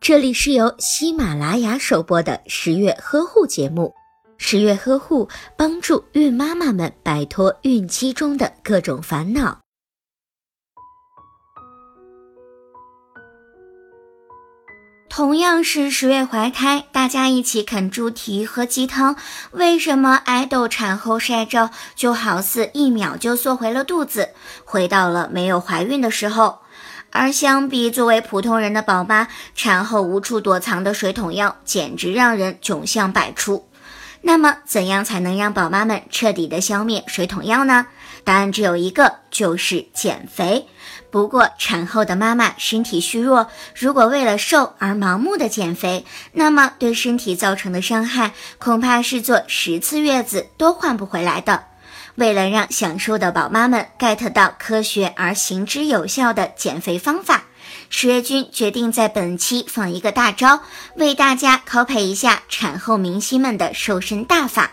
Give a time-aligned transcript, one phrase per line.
[0.00, 3.94] 这里是由喜马拉雅首播的十月呵护节目。
[4.36, 9.60] 十月呵护帮助孕妈妈们摆脱孕期中的各种烦恼。
[15.08, 19.16] 同样是十月怀胎，大家一起啃猪蹄喝鸡汤，
[19.52, 24.30] 为什么爱豆产后晒照就好似一秒就缩回了肚子，
[24.64, 26.63] 回到了没有怀孕的时候？
[27.14, 33.68] 而相比作为普通人的宝妈，产后无处躲藏的水桶腰，简直让人窘相百出。
[34.22, 37.86] 那么，怎样才能让宝妈们彻底的消灭水桶腰呢？
[38.24, 40.66] 答案只有一个，就是减肥。
[41.12, 51.66] 不过，产后的妈妈身体虚弱，如果为了瘦而盲目的减肥，那么对身体造成的伤害，恐怕是做十次月子都换不回来的。
[52.16, 57.44] 为了让想瘦的宝妈们 get 到科学而行之有效的减肥方法。
[57.90, 60.60] 十月君决定在本期放一个大招，
[60.96, 64.72] 为大家 copy 一下产后明星们的瘦身大法。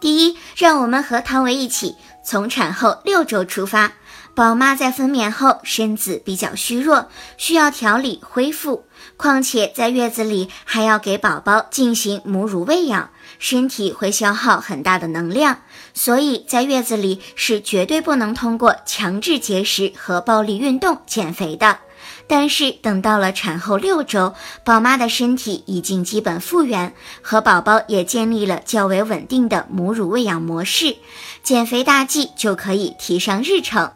[0.00, 3.92] 第一，让我们和汤唯一起从产后六周出发。
[4.34, 8.84] 宝妈在分娩后身子比较虚弱，需要调理恢复，
[9.16, 15.60] 况且在月子里还要给宝宝进行母乳喂养，身体会消耗很大的能量，
[15.92, 21.78] 所以在月子里是绝对不能通过强制节食和暴力运动减肥的。
[22.26, 30.96] 但是等到了产后六周，宝妈的身体已经基本复原，和宝宝也建立了较为稳定的母乳喂养模式，
[31.44, 33.92] 减肥大计就可以提上日程。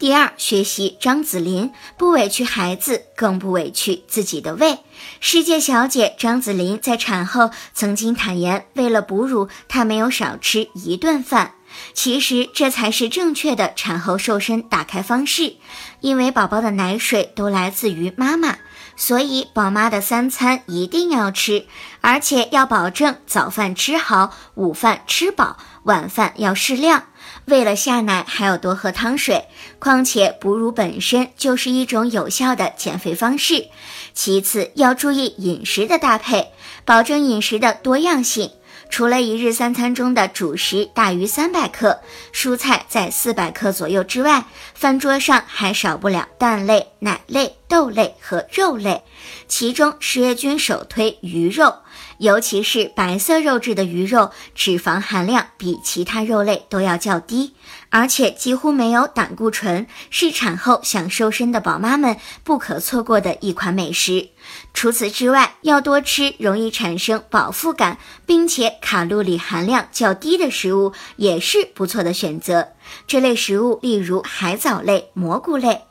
[0.00, 4.78] 第二，学习张子琳，不委屈孩子，更不委屈自己的胃。
[5.20, 11.52] 世界小姐张子琳在产后曾经坦言，为了哺乳，她没有少吃一顿饭。
[11.92, 15.56] 其实这才是正确的产后瘦身打开方式，
[16.00, 18.56] 因为宝宝的奶水都来自于妈妈，
[19.00, 21.64] 所以宝妈的三餐一定要吃，
[22.02, 27.04] 而且要保证早饭吃好，午饭吃饱，晚饭要适量。
[27.46, 29.46] 为了下奶，还要多喝汤水。
[29.78, 33.68] 况且哺乳本身就是一种有效的减肥方式。
[34.12, 36.52] 其次要注意饮食的搭配，
[36.84, 38.50] 保证饮食的多样性。
[38.88, 42.00] 除了一日三餐中的主食大于三百克，
[42.32, 49.02] 蔬菜在四百克左右之外，饭桌上还少不了蛋类、奶类、豆类和肉类。
[49.46, 51.76] 其中十月君首推鱼肉，
[52.18, 57.54] 尤其是白色肉质的鱼肉，脂肪含量比其他肉类都要较低，
[57.90, 64.28] 而且几乎没有胆固醇，是产后想瘦身的宝妈们不可错过的一款美食。
[64.72, 72.68] 除此之外，要多吃容易产生饱腹感，并且卡路里含量较低的食物，也是不错的选择。
[73.06, 75.82] 这类食物例如海藻类、蘑菇类。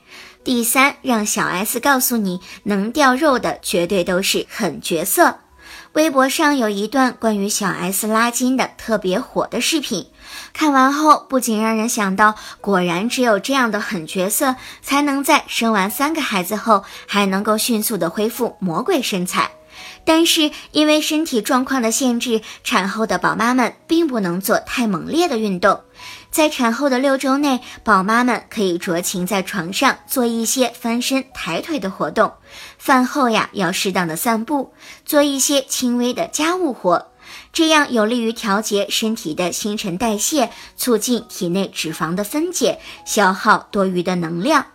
[0.45, 5.39] 第三，让小 S 告诉你，能掉肉的绝对都是狠角色。
[5.93, 10.07] 微博上有一段关于小 S 拉筋的特别火的视频，
[10.53, 19.51] 看完后不仅让人想到，果然只有这样的狠角色，才能在生完三个孩子后还能够迅速的恢复魔鬼身材。
[20.05, 25.81] 但是因为身体状况的限制，产后的宝妈们并不能做太猛烈的运动。
[26.31, 32.33] 在产后的六周内，宝妈们可以酌情在床上做一些翻身、抬腿的活动。
[32.77, 34.73] 饭后呀，要适当的散步，
[35.05, 37.07] 做一些轻微的家务活，
[37.51, 44.67] 这样有利于调节身体的新陈代谢，促进体内脂肪的分解，消耗多余的能量。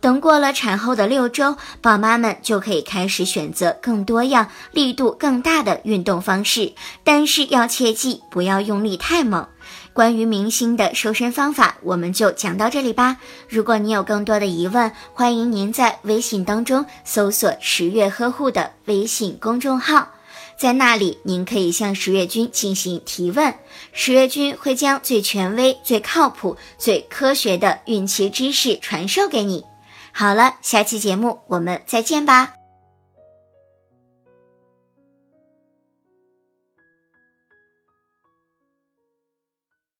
[0.00, 6.72] 等过了产后的六周，宝妈们就可以开始选择更多样、力度更大的运动方式，
[7.04, 9.46] 但是要切记不要用力太猛。
[9.92, 13.18] 关于明星的瘦身方法，我们就讲到这里吧。
[13.48, 20.08] 如果你有更多的疑问，欢迎您在微信当中搜索“十月呵护”的微信公众号，
[20.58, 23.52] 在那里您可以向十月君进行提问，
[23.92, 29.64] 十月君会将最权威、最靠谱、最科学的孕期知识传授给你。
[30.12, 32.59] 好了，下期节目我们再见吧。